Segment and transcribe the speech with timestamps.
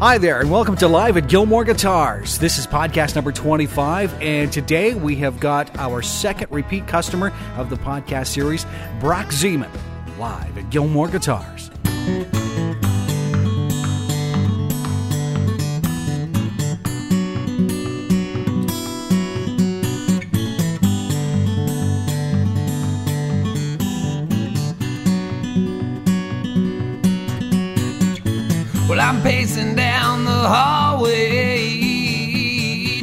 [0.00, 2.38] Hi there, and welcome to Live at Gilmore Guitars.
[2.38, 7.68] This is podcast number 25, and today we have got our second repeat customer of
[7.68, 8.64] the podcast series,
[9.00, 9.68] Brock Zeman,
[10.16, 11.72] live at Gilmore Guitars.
[28.88, 29.77] Well, I'm pacing
[30.46, 31.58] hallway.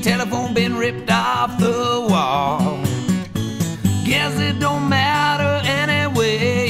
[0.02, 2.80] Telephone been ripped off the wall.
[4.06, 6.68] Guess it don't matter anyway.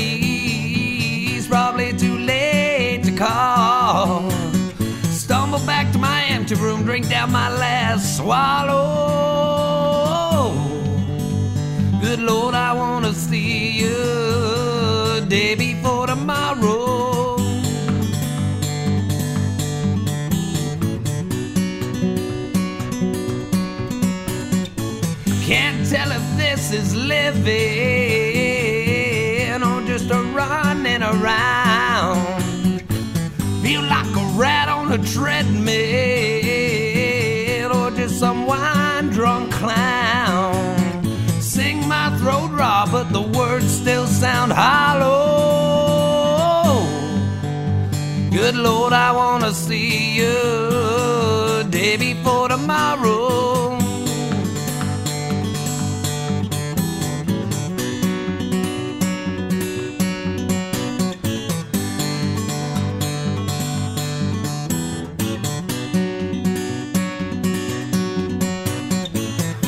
[1.35, 4.31] It's probably too late to call.
[5.11, 9.05] Stumble back to my empty room, drink down my last swallow.
[12.02, 13.95] Good Lord, I wanna see you
[15.27, 15.84] day before
[27.45, 28.73] living
[29.63, 32.81] or just a running around.
[33.61, 35.75] Feel like a rat on a treadmill
[37.75, 41.03] or just some wine drunk clown.
[41.39, 45.13] Sing my throat raw, but the words still sound hollow.
[48.31, 53.55] Good Lord, I wanna see you day before tomorrow.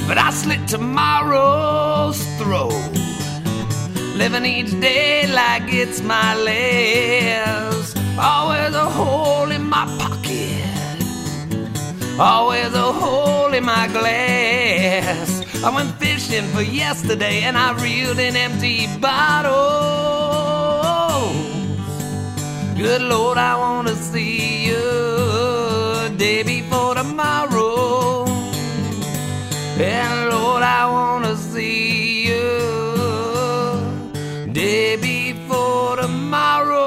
[0.08, 2.72] But I slit tomorrow's throat.
[4.16, 7.98] Living each day like it's my last.
[8.18, 10.98] Always a hole in my pocket.
[12.20, 15.30] Always a hole in my glass.
[15.64, 19.78] I went fishing for yesterday and I reeled in empty bottles.
[22.78, 27.87] Good Lord, I wanna see you day before tomorrow.
[29.80, 32.42] And Lord, I wanna see you
[34.52, 36.78] day before tomorrow.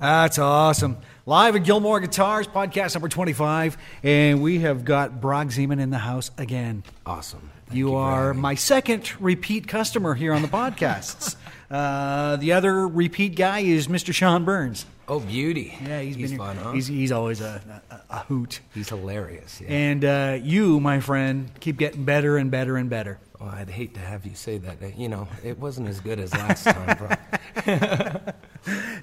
[0.00, 0.96] That's awesome.
[1.26, 5.98] Live at Gilmore Guitars, podcast number 25, and we have got Brock Zeman in the
[5.98, 6.84] house again.
[7.04, 7.50] Awesome.
[7.70, 11.36] You, are my second repeat customer here on the podcasts.
[11.70, 14.14] uh, the other repeat guy is Mr.
[14.14, 14.86] Sean Burns.
[15.06, 15.76] Oh, beauty.
[15.84, 16.72] Yeah, he's been fun, huh?
[16.72, 18.60] He's, he's always a, a, a hoot.
[18.72, 19.60] He's hilarious.
[19.60, 19.68] Yeah.
[19.68, 23.18] And uh, you, my friend, keep getting better and better and better.
[23.40, 24.96] Oh, I'd hate to have you say that.
[24.96, 28.20] You know, it wasn't as good as last time, bro.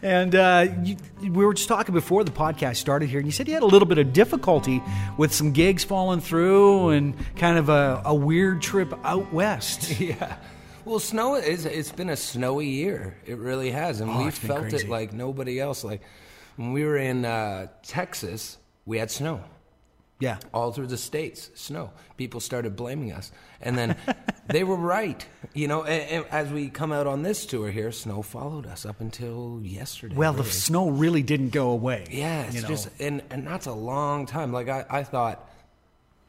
[0.02, 3.48] And uh, you, we were just talking before the podcast started here, and you said
[3.48, 4.82] you had a little bit of difficulty
[5.18, 10.00] with some gigs falling through and kind of a, a weird trip out west.
[10.00, 10.38] yeah.
[10.86, 11.66] Well, snow is.
[11.66, 13.18] It's been a snowy year.
[13.26, 14.86] It really has, and Oh, we felt crazy.
[14.88, 15.84] it like nobody else.
[15.84, 16.02] Like
[16.56, 19.42] when we were in uh, Texas, we had snow.
[20.20, 20.38] Yeah.
[20.54, 23.96] all through the states snow people started blaming us and then
[24.46, 25.26] they were right
[25.56, 28.86] you know and, and as we come out on this tour here snow followed us
[28.86, 32.06] up until yesterday Well, the snow really didn't go away.
[32.12, 32.68] yeah it's you know.
[32.68, 35.50] just and and that's a long time like i, I thought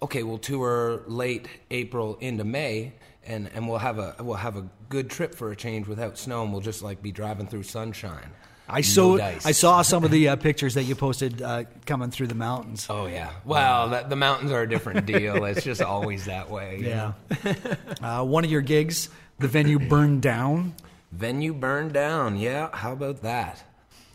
[0.01, 2.95] okay we'll tour late april into may
[3.27, 6.43] and and we'll have a we'll have a good trip for a change without snow
[6.43, 8.31] and we'll just like be driving through sunshine
[8.69, 9.25] I saw No.
[9.45, 12.87] I saw some of the uh, pictures that you posted uh, coming through the mountains.
[12.89, 13.31] Oh yeah.
[13.45, 15.45] Well, the, the mountains are a different deal.
[15.53, 16.79] It's just always that way.
[16.81, 17.13] Yeah.
[18.03, 19.11] uh, one of your gigs,
[19.41, 20.75] the venue burned down.
[21.11, 22.39] Venue burned down.
[22.39, 23.63] Yeah, how about that?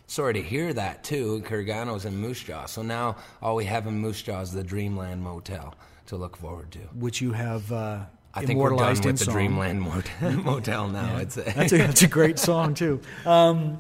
[0.07, 1.43] Sorry to hear that too.
[1.45, 2.65] Kurgano's in Moose Jaw.
[2.65, 5.75] So now all we have in Moose Jaw is the Dreamland Motel
[6.07, 6.79] to look forward to.
[6.95, 8.05] which you have uh,
[8.37, 9.33] I think we're done with the song.
[9.33, 11.17] Dreamland Motel, motel now.
[11.17, 13.01] It's That's a, that's a great song too.
[13.25, 13.79] Um,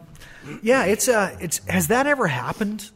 [0.61, 2.89] yeah, it's uh, it's has that ever happened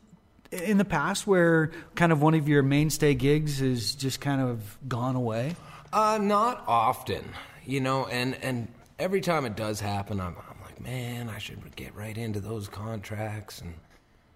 [0.52, 4.78] in the past where kind of one of your mainstay gigs is just kind of
[4.88, 5.56] gone away?
[5.94, 7.24] Uh, not often,
[7.66, 8.68] you know, and and
[9.00, 12.68] every time it does happen, I'm, I'm like, man, I should get right into those
[12.68, 13.74] contracts, and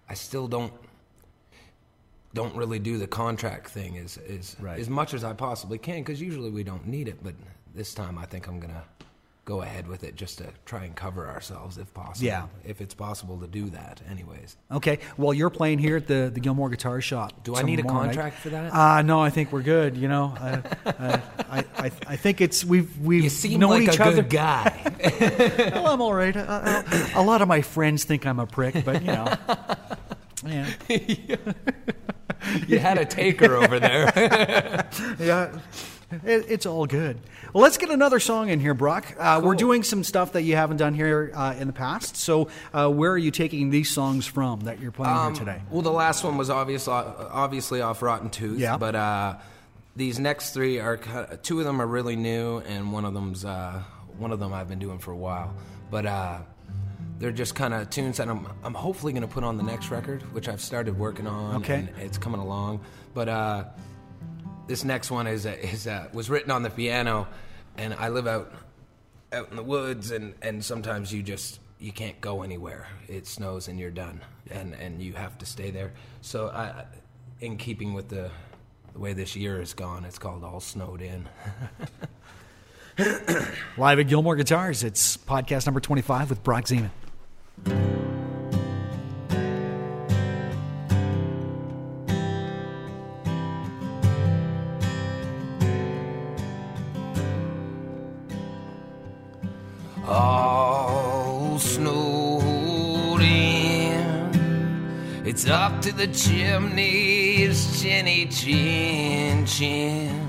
[0.08, 0.72] I still don't
[2.36, 4.78] don't really do the contract thing as as Right.
[4.78, 7.34] as much as I possibly can because usually we don't need it, but
[7.74, 8.84] this time I think I'm gonna
[9.46, 12.26] go ahead with it just to try and cover ourselves if possible.
[12.26, 12.46] Yeah.
[12.64, 14.00] if it's possible to do that.
[14.10, 14.98] Anyways, Okay.
[15.16, 17.44] Well, you're playing here at the, the Gilmore Guitar Shop.
[17.44, 18.14] Do I need a tomorrow night.
[18.16, 18.74] contract for that?
[18.74, 19.96] Uh, no, I think we're good.
[19.96, 23.82] You know, uh, uh, I, I I think it's we've we've you seem known like
[23.94, 24.22] each a other.
[24.22, 25.70] good guy.
[25.74, 26.36] well, I'm all right.
[26.36, 29.32] Uh, uh, a lot of my friends think I'm a prick, but you know,
[30.44, 30.66] yeah,
[32.68, 34.12] you had a taker over there.
[35.18, 35.58] yeah.
[36.24, 37.18] It, it's all good.
[37.52, 39.16] Well, let's get another song in here, Brock.
[39.18, 42.16] Uh, We're doing some stuff that you haven't done here uh, in the past.
[42.16, 45.62] So, uh, where are you taking these songs from that you're playing Um, here today?
[45.68, 48.60] Well, the last one was obviously obviously off Rotten Tooth.
[48.60, 48.76] Yeah.
[48.76, 49.36] But uh,
[49.96, 50.96] these next three are
[51.42, 53.82] two of them are really new, and one of them's uh,
[54.16, 55.54] one of them I've been doing for a while.
[55.90, 56.38] But uh,
[57.18, 59.90] they're just kind of tunes that I'm I'm hopefully going to put on the next
[59.90, 61.56] record, which I've started working on.
[61.56, 61.74] Okay.
[61.74, 62.80] And it's coming along.
[63.14, 63.64] But uh,
[64.66, 67.26] this next one is is uh, was written on the piano,
[67.76, 68.52] and I live out
[69.32, 72.86] out in the woods, and and sometimes you just you can't go anywhere.
[73.08, 74.20] It snows and you're done,
[74.50, 75.92] and and you have to stay there.
[76.20, 76.84] So I,
[77.40, 78.30] in keeping with the
[78.92, 81.28] the way this year has gone, it's called All Snowed In.
[83.76, 84.82] Live at Gilmore Guitars.
[84.82, 86.90] It's podcast number 25 with Brock Zeman.
[100.08, 104.30] All snowed in.
[105.24, 110.22] It's up to the chimneys, chinny chin chin.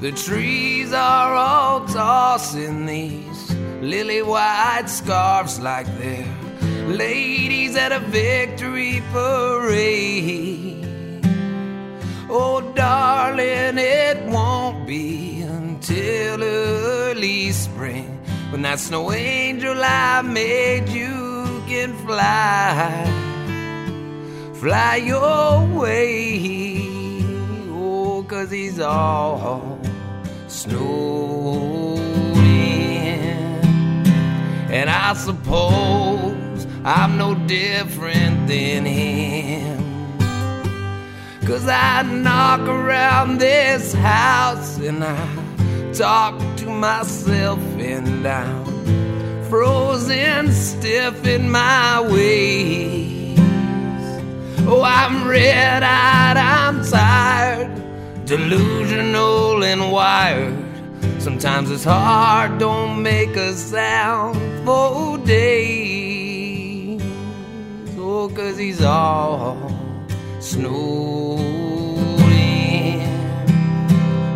[0.00, 3.25] The trees are all tossing these
[3.86, 6.26] lily white scarves like they're
[6.88, 10.84] ladies at a victory parade.
[12.28, 18.08] Oh, darling, it won't be until early spring
[18.50, 23.06] when that snow angel I made you can fly,
[24.54, 26.80] fly your way.
[27.70, 29.78] Oh, cause he's all
[30.48, 31.95] snowed in.
[34.76, 39.78] And I suppose I'm no different than him.
[41.46, 51.26] Cause I knock around this house and I talk to myself and I'm frozen stiff
[51.26, 53.38] in my ways.
[54.68, 60.65] Oh, I'm red eyed, I'm tired, delusional and wired.
[61.26, 67.02] Sometimes it's hard, don't make a sound for days.
[67.98, 69.58] Oh, cause he's all
[70.38, 71.40] snowed
[72.30, 73.00] in.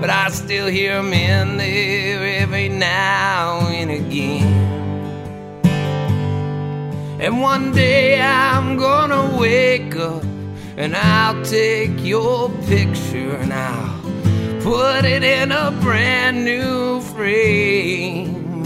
[0.01, 4.51] But I still hear him in there every now and again.
[7.21, 10.25] And one day I'm gonna wake up
[10.77, 13.90] and I'll take your picture and I'll
[14.71, 18.63] put it in a brand new frame.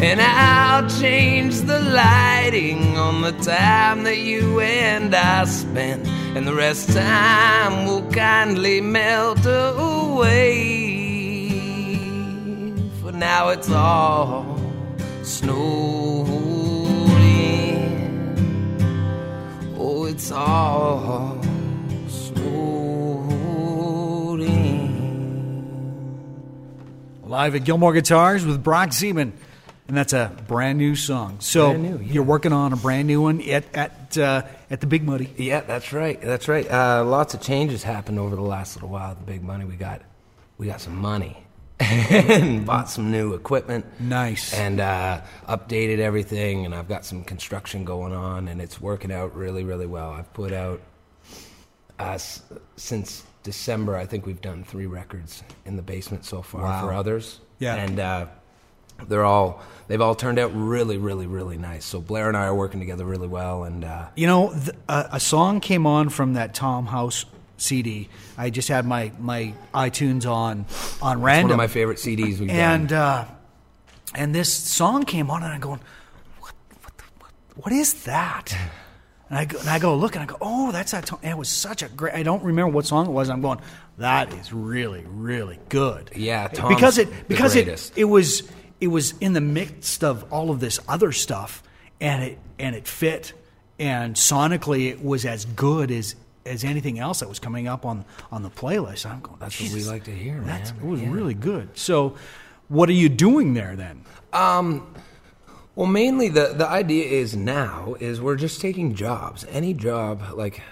[0.00, 6.06] And I'll change the lighting on the time that you and I spent.
[6.36, 10.68] And the rest time will kindly melt away.
[13.00, 14.60] For now it's all
[15.24, 16.28] snowed
[17.42, 18.76] in.
[19.76, 21.35] Oh, it's all
[27.26, 29.32] Live at Gilmore Guitars with Brock Zeman.
[29.88, 31.38] And that's a brand new song.
[31.40, 32.12] So new, yeah.
[32.12, 35.32] you're working on a brand new one at at uh, at the Big Muddy.
[35.36, 36.20] Yeah, that's right.
[36.20, 36.68] That's right.
[36.68, 39.14] Uh, lots of changes happened over the last little while.
[39.14, 40.02] The big money we got,
[40.58, 41.36] we got some money
[41.80, 43.84] and bought some new equipment.
[44.00, 44.52] Nice.
[44.54, 49.36] And uh, updated everything, and I've got some construction going on, and it's working out
[49.36, 50.10] really, really well.
[50.10, 50.80] I've put out
[51.98, 52.18] uh,
[52.76, 53.96] since December.
[53.96, 56.80] I think we've done three records in the basement so far Wow.
[56.86, 57.40] for others.
[57.58, 57.76] Yeah.
[57.76, 58.26] And uh,
[59.08, 61.84] they're all they've all turned out really, really, really nice.
[61.86, 63.84] So Blair and I are working together really well, and.
[63.84, 67.24] Uh, You know, th- a, a song came on from that Tom House
[67.56, 68.08] CD.
[68.36, 70.66] I just had my my iTunes on
[71.00, 71.44] on random.
[71.48, 72.98] one of my favorite CDs we've and done.
[72.98, 73.34] uh,
[74.14, 75.80] and this song came on, and I'm going,
[76.40, 77.30] what what, the, what
[77.64, 78.56] what is that?
[79.28, 81.06] And I go and I go look, and I go, oh, that's that.
[81.06, 81.18] Tom.
[81.22, 82.14] It was such a great.
[82.14, 83.28] I don't remember what song it was.
[83.28, 83.58] I'm going,
[83.98, 86.10] that is really really good.
[86.14, 88.48] Yeah, Tom's because it because it it was
[88.80, 91.62] it was in the midst of all of this other stuff,
[92.00, 93.32] and it and it fit,
[93.80, 96.14] and sonically it was as good as
[96.44, 99.06] as anything else that was coming up on on the playlist.
[99.10, 101.10] I'm going, That's what we like to hear, That's, man." it was Yeah.
[101.10, 101.76] really good.
[101.76, 102.14] So,
[102.68, 104.04] what are you doing there then?
[104.32, 104.86] Um,
[105.76, 109.44] Well, mainly the the idea is now is we're just taking jobs.
[109.50, 110.62] Any job, like,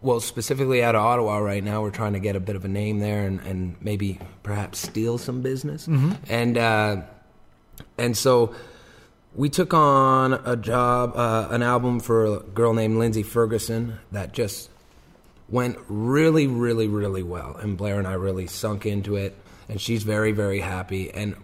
[0.00, 2.68] well, specifically out of Ottawa right now, we're trying to get a bit of a
[2.68, 5.86] name there and, and maybe perhaps steal some business.
[6.30, 7.02] And uh,
[7.98, 8.54] and so
[9.34, 14.32] we took on a job, uh, an album for a girl named Lindsay Ferguson that
[14.32, 14.70] just
[15.50, 17.56] went really, really, really well.
[17.56, 19.36] And Blair and I really sunk into it,
[19.68, 21.10] and she's very, very happy.
[21.10, 21.36] And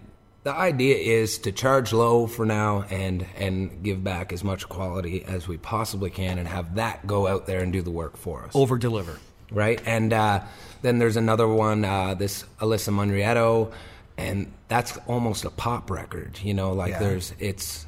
[0.43, 5.23] the idea is to charge low for now and and give back as much quality
[5.25, 8.43] as we possibly can, and have that go out there and do the work for
[8.45, 9.19] us Over deliver.
[9.51, 9.81] right?
[9.85, 10.41] And uh,
[10.81, 13.71] then there's another one, uh, this Alyssa Monrietto,
[14.17, 16.39] and that's almost a pop record.
[16.41, 16.99] You know, like Yeah.
[16.99, 17.85] there's it's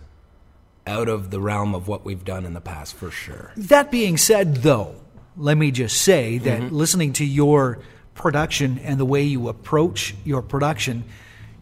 [0.88, 3.52] out of the realm of what we've done in the past for sure.
[3.56, 4.96] That being said, though,
[5.38, 6.76] let me just say that Mm-hmm.
[6.76, 7.80] listening to your
[8.16, 11.04] production and the way you approach your production,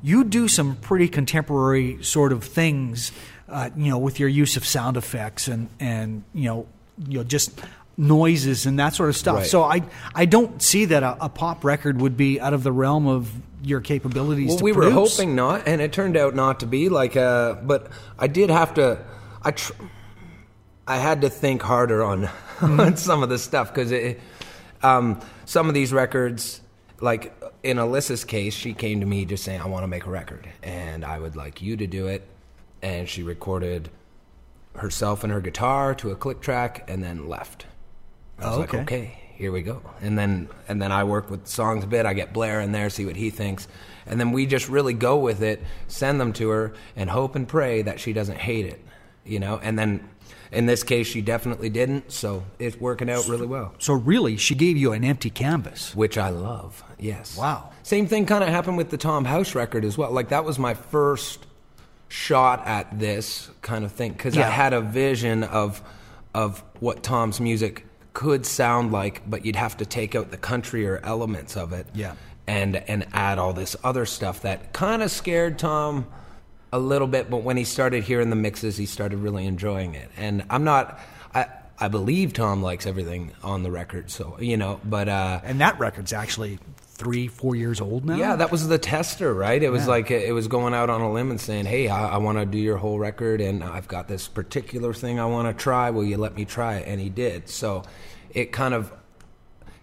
[0.01, 3.11] you do some pretty contemporary sort of things,
[3.47, 6.67] uh, you know, with your use of sound effects and and you know,
[7.07, 7.59] you know, just
[7.97, 9.37] noises and that sort of stuff.
[9.37, 9.45] Right.
[9.45, 9.83] So I
[10.15, 13.31] I don't see that a, a pop record would be out of the realm of
[13.61, 14.49] your capabilities.
[14.49, 16.89] Well, to we were hoping not, and it turned out not to be.
[16.89, 17.87] Like, uh, but
[18.17, 19.03] I did have to.
[19.41, 19.73] I tr-
[20.87, 22.29] I had to think harder on
[22.61, 24.15] on some of the stuff because
[24.81, 26.61] um, some of these records,
[27.01, 30.09] like in Alyssa's case, she came to me just saying, "I want to make a
[30.09, 32.27] record," and I would like you to do it,
[32.81, 33.89] and she recorded
[34.75, 37.65] herself and her guitar to a click track, and then left.
[38.39, 38.81] I was Oh, like, okay.
[38.83, 39.81] okay, here we go.
[40.01, 42.05] And then and then I work with songs a bit.
[42.05, 43.67] I get Blair in there, see what he thinks,
[44.05, 47.47] and then we just really go with it, send them to her, and hope and
[47.47, 48.79] pray that she doesn't hate it,
[49.29, 49.59] you know.
[49.61, 50.07] And then
[50.51, 54.55] in this case, she definitely didn't, so it's working out really well, So really, she
[54.55, 55.95] gave you an empty canvas.
[55.95, 56.83] which I love.
[56.97, 57.37] Yes.
[57.37, 57.69] Wow.
[57.83, 60.11] Same thing kind of happened with the Tom House record as well.
[60.11, 61.45] Like that was my first
[62.07, 65.81] shot at this kind of thing because I had a vision of
[66.33, 70.85] of what Tom's music could sound like, but you'd have to take out the country
[70.87, 72.13] or elements of it, Yeah.
[72.47, 76.05] and and add all this other stuff that kind of scared Tom
[76.71, 77.29] a little bit.
[77.29, 80.09] But when he started hearing the mixes, he started really enjoying it.
[80.17, 80.99] And I'm not,
[81.33, 81.47] I
[81.79, 85.07] I believe Tom likes everything on the record, so you know, but.
[85.09, 86.59] uh And that record's actually
[86.99, 88.15] three, four years old now.
[88.17, 89.63] yeah, that was the tester, right?
[89.63, 89.89] It was Yeah.
[89.91, 92.45] like it was going out on a limb and saying, "Hey, I, I want to
[92.45, 95.91] do your whole record, and I've got this particular thing I want to try.
[95.91, 97.47] Will you let me try it?" And he did.
[97.47, 97.83] So
[98.33, 98.91] it kind of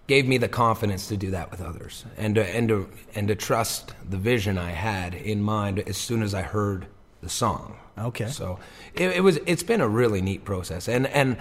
[0.06, 3.34] gave me the confidence to do that with others, and to, and to and to
[3.34, 6.86] trust the vision I had in mind as soon as I heard
[7.22, 7.76] the song.
[7.98, 8.28] Okay.
[8.28, 8.58] So
[8.94, 9.38] it, it was.
[9.46, 11.36] It's been a really neat process, and and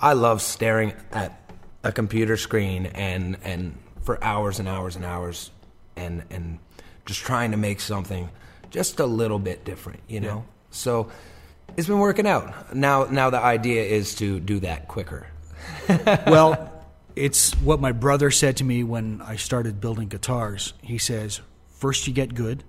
[0.00, 1.50] I love staring at
[1.82, 5.50] a computer screen and and for hours and hours and hours,
[5.96, 6.58] and and
[7.06, 8.28] just trying to make something
[8.70, 10.44] just a little bit different, you know.
[10.70, 11.10] So
[11.76, 12.74] it's been working out.
[12.74, 15.26] Now now the idea is to do that quicker.
[15.88, 16.79] well,
[17.20, 20.72] it's what my brother said to me when I started building guitars.
[20.82, 22.64] He says, first you get good,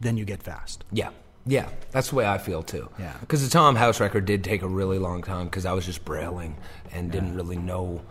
[0.00, 0.84] then you get fast.
[0.90, 1.10] Yeah.
[1.48, 2.88] Yeah, that's the way I feel too.
[2.98, 3.16] Yeah.
[3.20, 6.04] Because the Tom House record did take a really long time because I was just
[6.04, 6.56] brailing
[6.92, 8.02] and didn't really know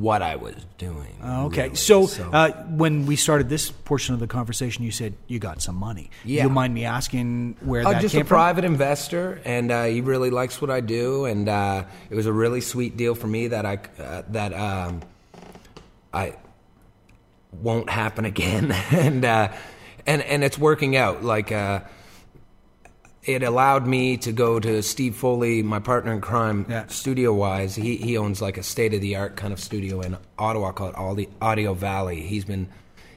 [0.00, 1.14] what I was doing.
[1.22, 1.74] Oh, Okay, really.
[1.76, 5.76] so, Uh, when we started this portion of the conversation, you said you got some
[5.76, 6.10] money.
[6.24, 6.42] Yeah.
[6.44, 10.00] You mind me asking where Uh, that just came a private investor, and uh, he
[10.00, 13.48] really likes what I do, and uh, it was a really sweet deal for me
[13.48, 15.00] that I uh, that um,
[16.12, 16.34] I
[17.62, 19.48] won't happen again, and uh,
[20.06, 21.24] and and it's working out.
[21.24, 21.80] Like uh,
[23.26, 26.86] it allowed me to go to Steve Foley, my partner in crime, Yeah.
[26.86, 27.74] studio wise.
[27.74, 30.94] He he owns like a state of the art kind of studio in Ottawa called
[30.96, 32.20] Audi- Audio Valley.
[32.20, 32.68] He's been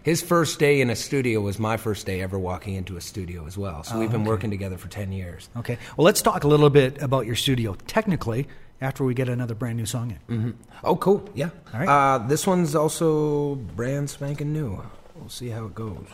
[0.02, 3.46] his first day in a studio was my first day ever walking into a studio
[3.46, 3.84] as well.
[3.84, 5.50] So we've been working together for ten years.
[5.58, 8.48] Okay, well, let's talk a little bit about your studio technically
[8.82, 10.54] after we get another brand new song in.
[10.86, 11.30] Oh, cool.
[11.36, 11.50] Yeah.
[11.74, 11.90] All right.
[11.90, 14.82] Uh, this one's also brand spanking new.
[15.16, 16.08] We'll see how it goes.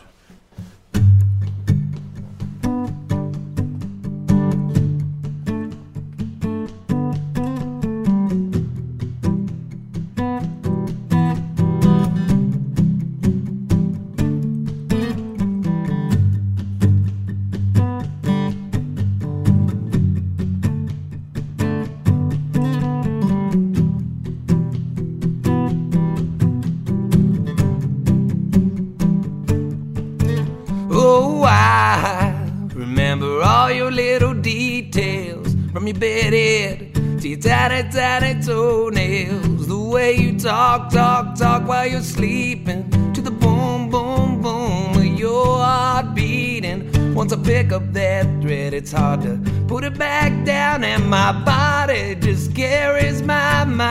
[31.08, 32.34] Oh, I
[32.74, 39.68] remember all your little details from your bedhead to your tiny, tiny toenails.
[39.68, 45.04] The way you talk, talk, talk while you're sleeping to the boom, boom, boom of
[45.04, 47.14] your heart beating.
[47.14, 51.30] Once I pick up that thread, it's hard to put it back down, and my
[51.44, 53.86] body just carries my mind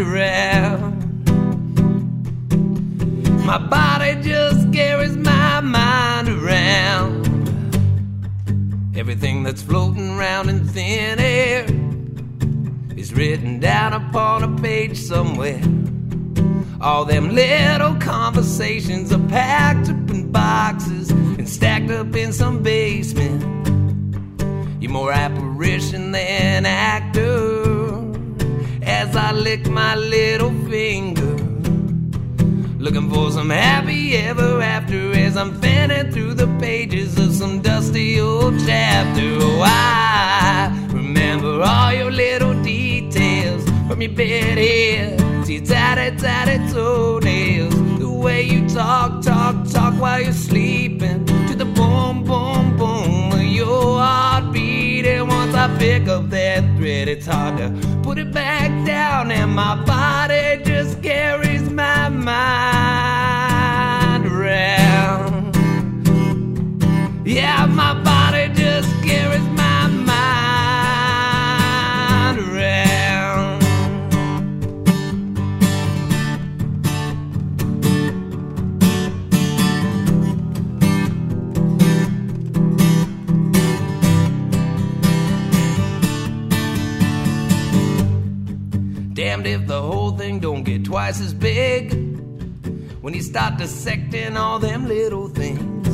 [0.00, 0.98] around.
[3.46, 7.26] My body just carries my mind around.
[8.96, 11.64] Everything that's floating around in thin air
[12.96, 15.60] is written down upon a page somewhere.
[16.80, 23.42] All them little conversations are packed up in boxes and stacked up in some basement.
[24.80, 27.90] You're more apparition than actor
[28.82, 31.39] as I lick my little finger.
[32.80, 38.18] Looking for some happy ever after as I'm fanning through the pages of some dusty
[38.18, 39.36] old chapter.
[39.38, 46.72] Oh, I remember all your little details from your bed here to your tatty tatty
[46.72, 47.74] toenails.
[47.98, 51.29] The way you talk, talk, talk while you're sleeping
[55.20, 57.68] And once I pick up that thread, it's hard to
[58.02, 62.34] put it back down, and my body just carries my mind
[64.24, 65.54] around.
[67.26, 69.46] Yeah, my body just carries
[89.40, 91.94] Damned if the whole thing don't get twice as big
[93.00, 95.88] when you start dissecting all them little things.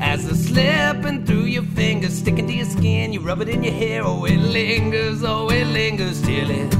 [0.00, 3.72] As they're slipping through your fingers, sticking to your skin, you rub it in your
[3.72, 4.02] hair.
[4.04, 6.74] Oh, it lingers, oh, it lingers till it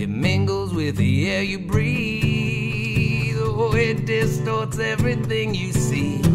[0.00, 3.36] it mingles with the air you breathe.
[3.40, 6.31] Oh, it distorts everything you see.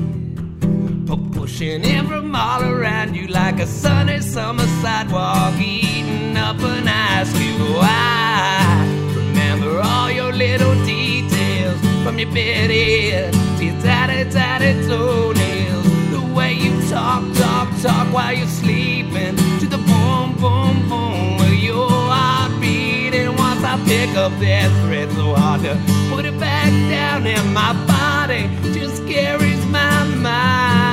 [1.48, 7.32] Pu- Pushing every mile around you like a sunny summer sidewalk, eating up an ice
[7.32, 7.56] cube.
[7.62, 8.84] Oh, I
[9.16, 15.86] remember all your little details from your bed here to your tatty tatty toenails.
[16.12, 21.54] The way you talk, talk, talk while you're sleeping to the boom, boom, boom of
[21.54, 23.14] your heartbeat.
[23.14, 25.80] And once I pick up that thread, so hard to
[26.10, 30.87] put it back down, and my body just carries my mind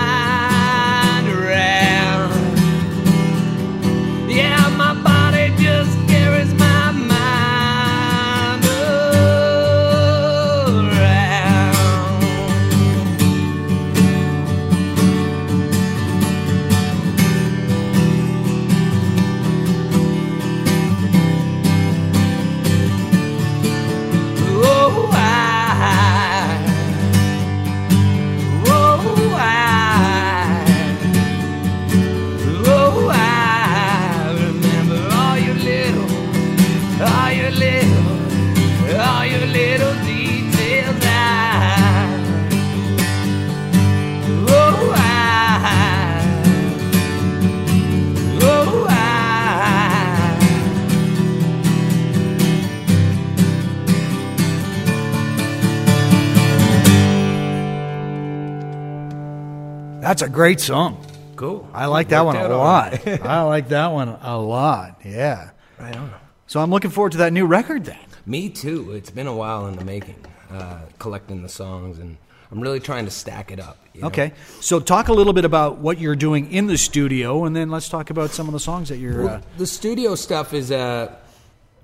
[60.25, 61.05] a great song.
[61.37, 61.69] Cool.
[61.73, 63.07] I like that one a lot.
[63.25, 65.01] I like that one a lot.
[65.05, 65.51] Yeah.
[65.79, 66.13] Right on.
[66.47, 67.99] So I'm looking forward to that new record then.
[68.27, 68.93] Me too.
[68.93, 70.17] It's been a while in the making,
[70.51, 72.17] uh, collecting the songs, and
[72.53, 73.79] I'm really trying to stack it up.
[73.93, 74.07] you know?
[74.09, 74.33] Okay.
[74.61, 77.89] So talk a little bit about what you're doing in the studio, and then let's
[77.89, 79.25] talk about some of the songs that you're.
[79.25, 81.15] Well, Uh, the studio stuff is uh,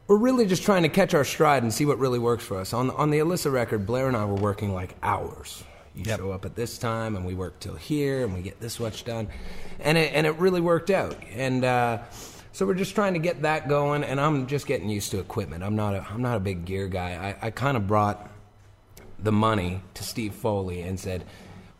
[0.07, 2.73] we're really just trying to catch our stride and see what really works for us.
[2.73, 5.65] On on the Alyssa record, Blair and I were working like hours.
[5.95, 6.19] You Yep.
[6.21, 9.05] show up at this time, and we work till here, and we get this much
[9.05, 9.29] done,
[9.81, 11.17] and it and it really worked out.
[11.35, 11.99] And uh,
[12.53, 14.05] so we're just trying to get that going.
[14.05, 15.65] And I'm just getting used to equipment.
[15.65, 17.37] I'm not a I'm not a big gear guy.
[17.43, 18.29] I, I kind of brought
[19.19, 21.25] the money to Steve Foley and said,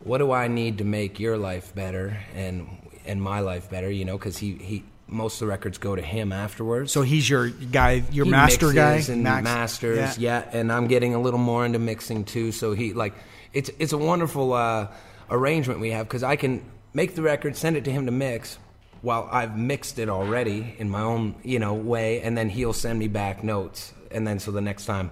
[0.03, 2.67] "What do I need to make your life better and
[3.05, 6.01] and my life better?" You know, because he he most of the records go to
[6.01, 6.91] him afterwards.
[6.91, 10.43] so he's your guy, your He master guy, and Max- masters, Yeah.
[10.53, 10.59] yeah.
[10.59, 12.51] And I'm getting a little more into mixing too.
[12.53, 13.13] So he like
[13.53, 14.87] it's it's a wonderful uh,
[15.29, 18.57] arrangement we have because I can make the record, send it to him to mix.
[19.01, 22.99] While I've mixed it already in my own, you know, way, and then he'll send
[22.99, 25.11] me back notes, and then so the next time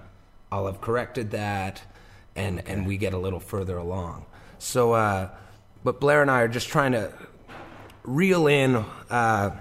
[0.52, 1.82] I'll have corrected that,
[2.36, 4.26] and and we get a little further along.
[4.58, 5.28] So, uh,
[5.82, 7.12] but Blair and I are just trying to
[8.04, 8.76] reel in,
[9.10, 9.56] uh,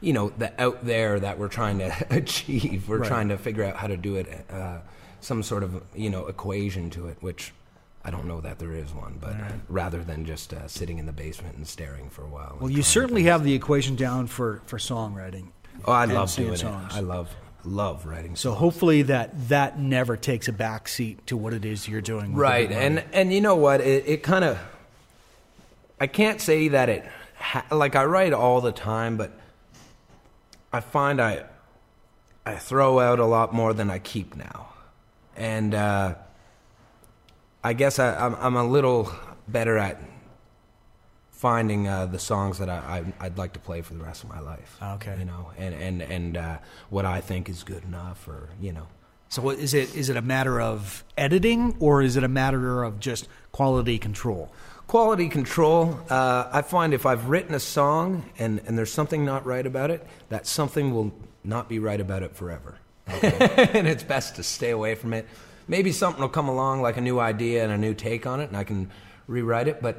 [0.00, 2.88] you know, the out there that we're trying to achieve.
[2.88, 3.08] We're Right.
[3.08, 4.78] trying to figure out how to do it, uh,
[5.20, 7.52] some sort of you know equation to it, which
[8.04, 9.34] I don't know that there is one, but
[9.68, 12.56] rather than just uh, sitting in the basement and staring for a while.
[12.60, 15.48] Well, you certainly have the equation down for, for songwriting.
[15.84, 16.94] Oh, I love doing songs.
[16.94, 16.96] it.
[16.96, 18.36] I love love writing.
[18.36, 22.32] So hopefully that that never takes a back seat to what it is you're doing.
[22.32, 23.80] with right, and and you know what?
[23.80, 24.58] It, it kind of.
[26.00, 27.04] I can't say that it
[27.36, 29.32] ha- like I write all the time, but
[30.72, 31.44] I find I
[32.46, 34.68] I throw out a lot more than I keep now,
[35.38, 36.14] and uh,
[37.62, 39.10] I guess I, I'm I'm a little
[39.46, 40.00] better at
[41.30, 44.28] finding uh, the songs that I, I I'd like to play for the rest of
[44.28, 44.76] my life.
[44.82, 45.16] Okay.
[45.18, 46.58] you know, and and and uh,
[46.90, 48.88] what I think is good enough, or you know.
[49.28, 52.82] so what, is it is it a matter of editing or is it a matter
[52.82, 54.52] of just quality control?
[54.88, 56.00] Quality control.
[56.08, 59.90] Uh, I find if I've written a song and, and there's something not right about
[59.90, 61.12] it, that something will
[61.44, 62.78] not be right about it forever.
[63.08, 63.70] Okay?
[63.74, 65.26] and it's best to stay away from it.
[65.66, 68.48] Maybe something will come along, like a new idea and a new take on it,
[68.48, 68.90] and I can
[69.26, 69.96] rewrite it, but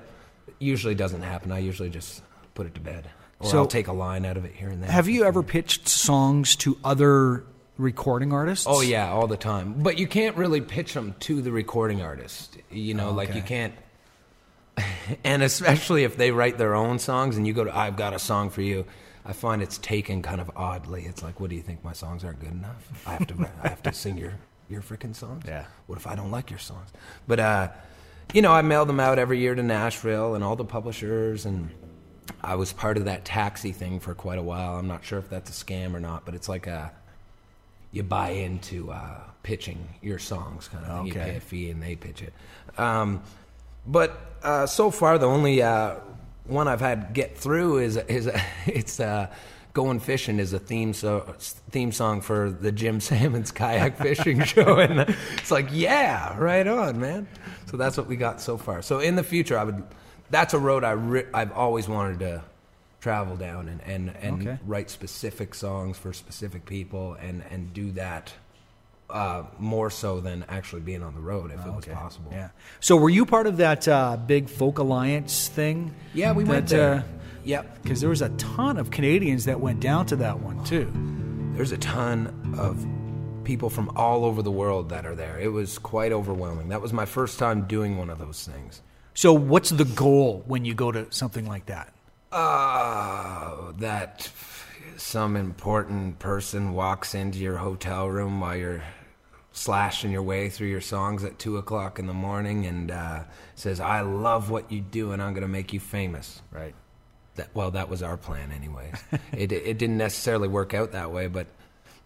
[0.48, 1.52] it usually doesn't happen.
[1.52, 2.22] I usually just
[2.56, 3.08] put it to bed.
[3.40, 4.92] Or So- I'll take a line out of it here and there.
[4.92, 7.44] Have you ever pitched songs to other
[7.78, 8.66] recording artists?
[8.68, 9.76] Oh yeah, all the time.
[9.84, 12.58] But you can't really pitch them to the recording artist.
[12.72, 13.74] You know, like you can't.
[15.26, 18.20] And especially if they write their own songs, and you go to, "I've got a
[18.20, 18.86] song for you,"
[19.30, 21.06] I find it's taken kind of oddly.
[21.06, 21.84] It's like, "What do you think?
[21.84, 22.90] My songs aren't good enough?
[23.06, 24.34] I have to, I have to sing your
[24.70, 25.44] your freaking songs.
[25.48, 25.66] Yeah.
[25.86, 26.90] What if I don't like your songs?
[27.28, 27.68] But uh,
[28.34, 31.70] you know, I mail them out every year to Nashville and all the publishers, and
[32.42, 34.80] I was part of that taxi thing for quite a while.
[34.80, 36.92] I'm not sure if that's a scam or not, but it's like a
[37.92, 40.98] you buy into uh, pitching your songs, kind of.
[40.98, 41.08] thing.
[41.08, 42.34] You pay a fee and they pitch it.
[42.80, 43.22] Um,
[43.86, 45.96] but uh, so far, the only uh,
[46.50, 48.30] one I've had get through is is
[48.66, 49.28] it's uh,
[49.74, 51.34] "Going Fishing" is a theme so
[51.72, 55.02] theme song for the Jim Sammons' kayak fishing show, and
[55.38, 57.28] it's like, yeah, right on, man.
[57.68, 58.82] So that's what we got so far.
[58.82, 59.84] So in the future, I would.
[60.32, 62.44] That's a road I re- I've always wanted to
[63.02, 64.58] travel down and and, and Okay.
[64.66, 68.34] write specific songs for specific people and and do that
[69.10, 72.32] uh, more so than actually being on the road if it was possible.
[72.32, 72.50] Yeah.
[72.80, 75.94] So were you part of that uh, big folk alliance thing?
[76.14, 77.04] Yeah, we went That, there.
[77.44, 77.82] yep.
[77.82, 80.92] Because there was a ton of Canadians that went down to that one too.
[81.56, 82.86] There's a ton of
[83.44, 85.40] people from all over the world that are there.
[85.40, 86.70] It was quite overwhelming.
[86.70, 88.82] That was my first time doing one of those things.
[89.16, 91.92] So what's the goal when you go to something like that?
[92.32, 94.30] Uh, that
[94.98, 98.84] some important person walks into your hotel room while you're
[99.52, 103.24] slashing your way through your songs at two o'clock in the morning and uh,
[103.56, 106.76] says, "I love what you do, and I'm going to make you famous." Right.
[107.36, 108.94] That, well, that was our plan, anyways.
[109.32, 111.48] it it didn't necessarily work out that way, but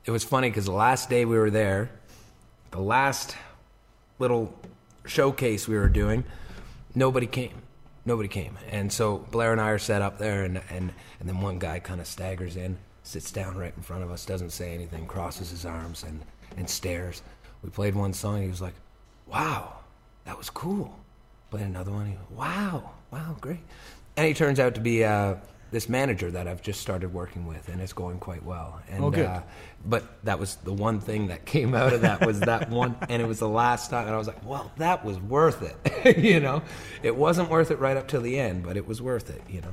[0.05, 1.91] it was funny because the last day we were there,
[2.71, 3.35] the last
[4.19, 4.53] little
[5.05, 6.23] showcase we were doing,
[6.95, 7.61] nobody came.
[8.05, 11.39] Nobody came, and so Blair and I are set up there, and and and then
[11.39, 14.73] one guy kind of staggers in, sits down right in front of us, doesn't say
[14.73, 16.19] anything, crosses his arms, and
[16.57, 17.21] and stares.
[17.63, 18.41] We played one song.
[18.41, 18.73] He was like,
[19.27, 19.73] "Wow,
[20.25, 20.97] that was cool."
[21.49, 22.07] Played another one.
[22.07, 23.59] He, was wow, wow, great.
[24.17, 25.35] And he turns out to be uh,
[25.71, 28.81] this manager that I've just started working with, and it's going quite well.
[28.89, 29.25] And, Oh, good.
[29.25, 29.41] Uh,
[29.85, 33.21] but that was the one thing that came out of that was that one, and
[33.21, 34.05] it was the last time.
[34.05, 36.17] And I was like, well, that was worth it.
[36.23, 36.61] you know,
[37.01, 39.41] it wasn't worth it right up till the end, but it was worth it.
[39.49, 39.71] You know.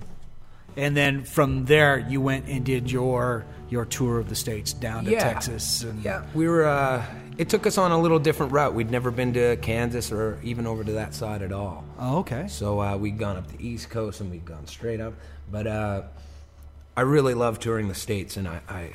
[0.76, 5.04] And then from there, you went and did your your tour of the states down
[5.04, 5.82] to Texas.
[5.82, 6.66] And yeah, we were.
[6.66, 7.04] Uh,
[7.38, 8.74] it took us on a little different route.
[8.74, 11.84] We'd never been to Kansas or even over to that side at all.
[11.98, 12.46] Oh, okay.
[12.48, 15.14] So uh, we'd gone up the East Coast and we'd gone straight up.
[15.50, 16.02] But uh,
[16.96, 18.92] I really love touring the states, and I, I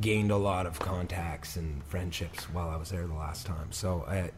[0.00, 3.72] gained a lot of contacts and friendships while I was there the last time.
[3.72, 4.30] So I,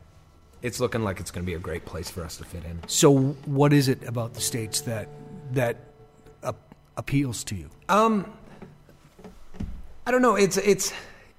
[0.62, 2.80] it's looking like it's going to be a great place for us to fit in.
[2.86, 5.08] So what is it about the states that
[5.52, 5.89] that uh,
[7.00, 7.70] appeals to you?
[7.88, 8.30] Um,
[10.06, 10.36] I don't know.
[10.36, 10.92] It's it's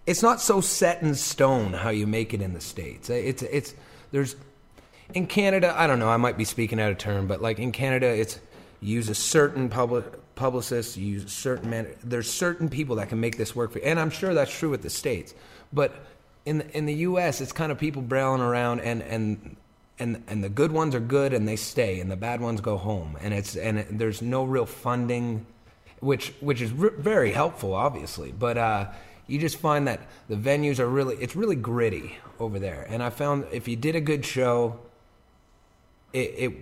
[0.06, 3.10] it's not so set in stone how you make it in the states.
[3.10, 3.74] It's it's
[4.12, 4.36] there's
[5.14, 5.74] in Canada.
[5.78, 6.10] I don't know.
[6.10, 8.40] I might be speaking out of turn, but like in Canada, it's
[8.82, 10.04] use a certain public
[10.36, 10.98] publicist.
[10.98, 11.88] You use a certain man.
[12.04, 14.70] There's certain people that can make this work for you, and I'm sure that's true
[14.70, 15.36] with the states.
[15.72, 15.94] But
[16.46, 19.56] in the, in the U.S., it's kind of people brailing around, and and
[20.02, 22.78] and and the good ones are good and they stay, and the bad ones go
[22.78, 25.46] home, and it's and it, there's no real funding
[26.00, 28.32] which which is r- very helpful, obviously.
[28.32, 28.88] But uh,
[29.28, 32.86] you just find that the venues are really it's really gritty over there.
[32.90, 34.80] And I found if you did a good show,
[36.12, 36.54] it it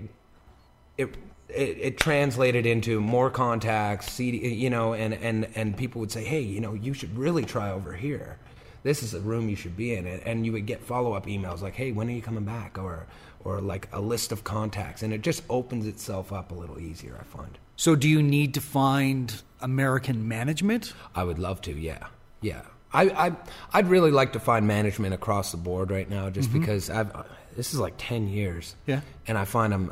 [0.97, 1.15] it,
[1.47, 6.25] it, it translated into more contacts, CD, you know, and, and, and people would say,
[6.25, 8.37] hey, you know, you should really try over here.
[8.83, 10.05] This is a room you should be in.
[10.05, 12.77] And, you would get follow up emails like, hey, when are you coming back?
[12.77, 13.07] Or,
[13.43, 17.17] or like a list of contacts, and it just opens itself up a little easier.
[17.19, 17.57] I find.
[17.75, 20.93] So, do you need to find American management?
[21.15, 21.71] I would love to.
[21.71, 22.07] Yeah,
[22.41, 22.61] yeah.
[22.91, 23.31] I, I
[23.71, 27.11] I'd really like to find management across the board right now, just because I've
[27.55, 28.75] this is like ten years.
[28.85, 29.01] Yeah.
[29.27, 29.91] and I find I'm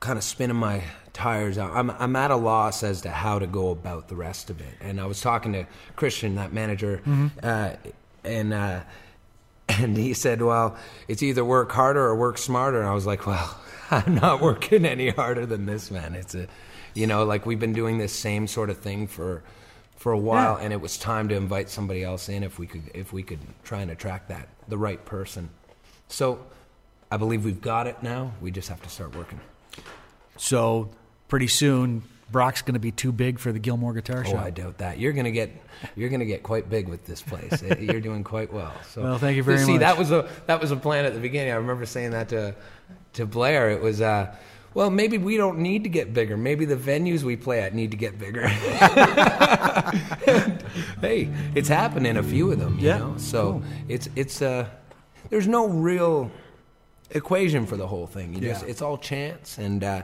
[0.00, 1.72] kind of spinning my tires out.
[1.72, 4.74] I'm I'm at a loss as to how to go about the rest of it.
[4.80, 7.02] And I was talking to Christian, that manager,
[7.42, 7.72] uh,
[8.24, 8.80] and uh,
[9.68, 10.76] and he said, "Well,
[11.08, 14.84] it's either work harder or work smarter." And I was like, "Well, I'm not working
[14.84, 16.14] any harder than this, man.
[16.14, 16.46] It's a,
[16.94, 19.42] you know, like we've been doing this same sort of thing for."
[19.96, 20.64] For a while, Yeah.
[20.66, 23.40] and it was time to invite somebody else in if we could if we could
[23.64, 25.50] try and attract that the right person.
[26.06, 26.38] So,
[27.10, 28.30] I believe we've got it now.
[28.40, 29.40] We just have to start working.
[30.36, 30.90] So,
[31.26, 34.34] pretty soon, Brock's going to be too big for the Gilmore Guitar show.
[34.36, 34.98] Oh, I doubt that.
[34.98, 35.50] You're gonna get
[35.96, 37.62] you're gonna get quite big with this place.
[37.62, 38.72] Uh, you're doing quite well.
[38.90, 39.80] So Well, thank you very see, much.
[39.80, 41.52] that was a that was a plan at the beginning.
[41.52, 42.54] I remember saying that to
[43.14, 43.70] to Blair.
[43.70, 44.34] It was uh,
[44.74, 46.36] well, maybe we don't need to get bigger.
[46.36, 48.46] Maybe the venues we play at need to get bigger.
[51.00, 52.78] hey, it's happened in a few of them.
[52.78, 53.14] You Yeah, know?
[53.16, 53.62] So cool.
[53.88, 54.68] it's it's uh,
[55.30, 56.30] there's no real
[57.10, 58.34] equation for the whole thing.
[58.34, 58.70] You just Yeah.
[58.70, 59.82] it's all chance and.
[59.84, 60.02] Uh,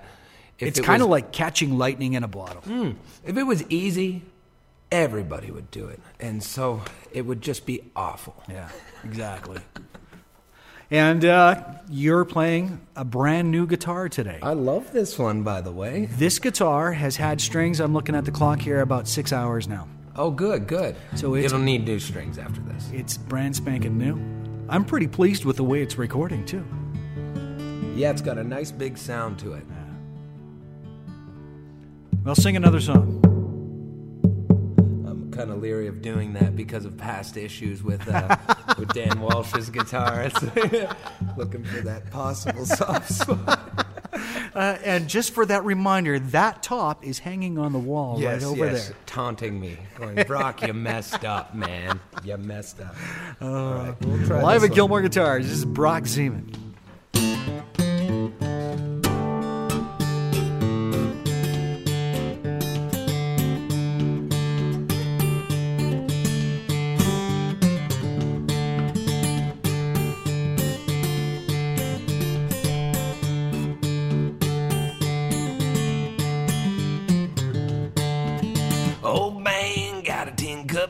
[0.58, 2.62] if it's it kind of like catching lightning in a bottle.
[3.24, 4.22] if it was easy,
[4.92, 6.00] everybody would do it.
[6.20, 8.34] And so it would just be awful.
[8.48, 8.68] Yeah,
[9.04, 9.58] exactly.
[10.90, 14.38] and uh, you're playing a brand new guitar today.
[14.42, 16.06] I love this one, by the way.
[16.12, 17.80] this guitar has had strings.
[17.80, 19.88] I'm looking at the clock here about six hours now.
[20.16, 20.94] Oh, good, good.
[21.16, 22.88] So it's- It'll need new strings after this.
[22.92, 24.14] It's brand spanking new.
[24.68, 26.64] I'm pretty pleased with the way it's recording too.
[27.96, 29.64] Yeah, it's got a nice big sound to it.
[32.24, 33.20] Well, sing another song.
[35.06, 38.38] I'm kind of leery of doing that because of past issues with uh,
[38.78, 40.22] with Dan Walsh's guitar.
[40.22, 40.42] It's
[41.36, 43.86] looking for that possible soft spot.
[44.54, 48.70] Uh, and just for that reminder, that top is hanging on the wall right over
[48.70, 48.96] yes, there.
[49.04, 52.00] taunting me, going, Brock, you messed up, man.
[52.24, 52.96] You messed up.
[53.42, 54.72] All right, we'll try Live at.
[54.72, 55.46] Gilmore Guitars.
[55.46, 56.73] This is Brock Zeman.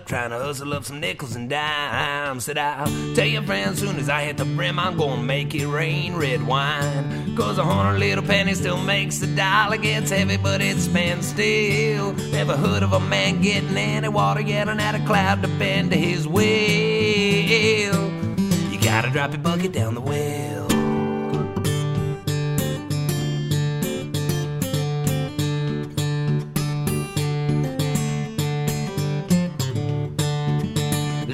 [0.06, 2.44] Trying to hustle up some nickels and dimes.
[2.44, 5.66] Said I'll tell your friends soon as I hit the brim, I'm gonna make it
[5.66, 7.36] rain red wine.
[7.36, 12.12] Cause a hundred little pennies still makes the dollar gets heavy, but it spends still.
[12.32, 15.96] Never heard of a man getting any water yelling at a cloud to bend to
[15.96, 16.44] his will.
[16.44, 17.92] You
[18.80, 20.63] gotta drop your bucket down the well.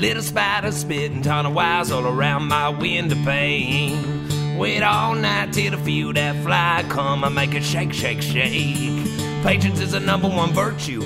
[0.00, 4.56] Little spider spitting ton of wires all around my window pane.
[4.56, 9.04] Wait all night till the feel that fly come and make it shake, shake, shake.
[9.42, 11.00] Patience is the number one virtue.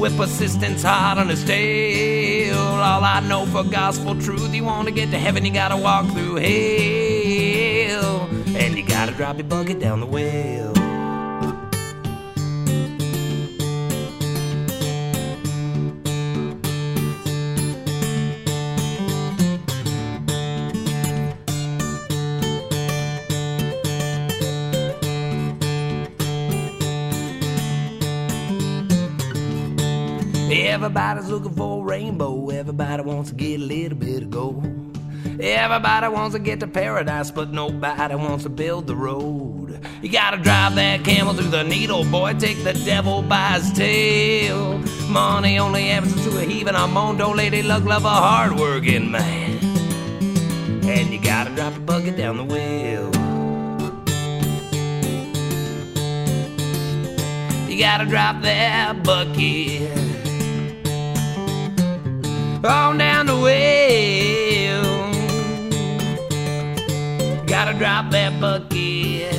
[0.00, 2.56] With persistence hard on his tail.
[2.56, 6.06] All I know for gospel truth, you want to get to heaven, you gotta walk
[6.12, 8.28] through hell.
[8.56, 10.77] And you gotta drop your bucket down the well.
[30.78, 32.50] Everybody's looking for a rainbow.
[32.50, 34.64] Everybody wants to get a little bit of gold.
[35.40, 39.84] Everybody wants to get to paradise, but nobody wants to build the road.
[40.02, 42.34] You gotta drive that camel through the needle, boy.
[42.34, 44.78] Take the devil by his tail.
[45.08, 46.76] Money only happens to a heathen.
[46.76, 49.58] I'm on, don't lady luck, love a hard-working man.
[50.84, 53.10] And you gotta drop your bucket down the well.
[57.68, 60.07] You gotta drop that bucket
[62.64, 64.84] on down the well.
[67.46, 69.34] Gotta drop that bucket.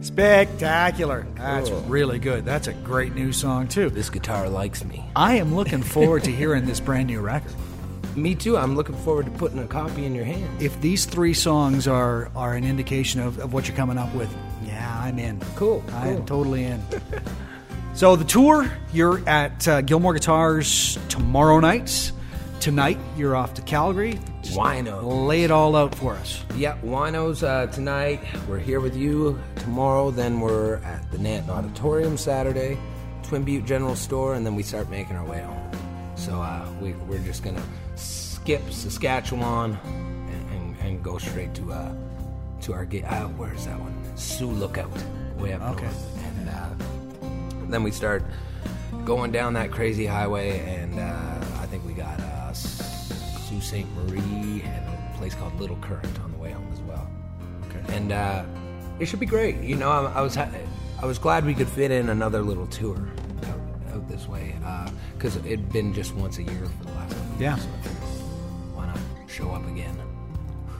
[0.00, 1.26] Spectacular.
[1.36, 1.80] That's Cool.
[1.82, 2.44] really good.
[2.44, 3.90] That's a great new song, too.
[3.90, 5.04] This guitar likes me.
[5.16, 7.52] I am looking forward to hearing this brand new record.
[8.16, 8.56] Me too.
[8.56, 10.48] I'm looking forward to putting a copy in your hand.
[10.62, 14.30] If these three songs are, are an indication of, of what you're coming up with,
[14.32, 14.40] yeah,
[15.06, 15.40] I'm in.
[15.54, 16.82] Cool, I am totally in.
[17.94, 22.10] so the tour, you're at uh, Gilmore Guitars tomorrow night.
[22.58, 24.18] tonight you're off to Calgary.
[24.42, 25.28] Just Wino.
[25.28, 26.42] Lay it all out for us.
[26.56, 28.20] Yeah, Wine-Ohs uh, tonight.
[28.48, 30.10] We're here with you tomorrow.
[30.10, 32.76] Then we're at the Nanton Auditorium Saturday,
[33.22, 35.70] Twin Butte General Store, and then we start making our way home.
[36.16, 37.62] So uh, we, we're just gonna
[37.94, 41.94] skip Saskatchewan and, and, and go straight to uh,
[42.62, 43.04] to our gate.
[43.04, 43.94] Uh, where's that one?
[44.16, 44.90] Sioux Lookout,
[45.38, 45.84] way up Okay.
[45.84, 46.18] north.
[46.38, 48.22] And uh, then we start
[49.04, 53.84] going down that crazy highway, and uh, I think we got uh, Sault Ste.
[53.96, 57.08] Marie and a place called Little Current on the way home as well.
[57.68, 57.94] Okay.
[57.96, 58.44] And uh,
[58.98, 59.56] it should be great.
[59.60, 60.50] You know, I, I was ha-
[61.00, 62.96] I was glad we could fit in another little tour
[63.44, 64.54] out, out this way
[65.14, 67.56] because it'd been just once a year for the last couple Yeah.
[67.56, 67.64] years.
[67.64, 67.90] So
[68.74, 69.96] why not show up again?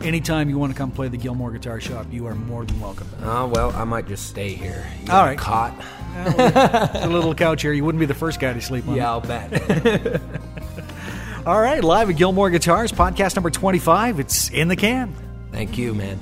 [0.02, 3.09] Anytime you want to come play the Gilmore Guitar Shop, you are more than welcome.
[3.22, 4.87] Oh well, I might just stay here.
[5.04, 5.74] You All a cot.
[6.16, 7.72] A little couch here.
[7.72, 8.94] You wouldn't be the first guy to sleep on.
[8.94, 8.96] it.
[8.98, 10.20] Yeah, I'll bet.
[11.46, 14.18] All right, live at Gilmore Guitars, podcast number 25.
[14.20, 15.14] It's in the can.
[15.52, 16.18] Thank you, man.